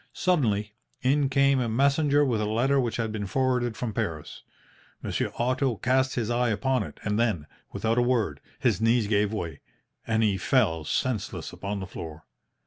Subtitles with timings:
[0.13, 0.73] Suddenly,
[1.03, 4.41] in came a messenger with a letter which had been forwarded from Paris.
[5.03, 9.31] Monsieur Otto cast his eye upon it, and then, without a word, his knees gave
[9.31, 9.59] way,
[10.07, 12.25] and he fell senseless upon the floor.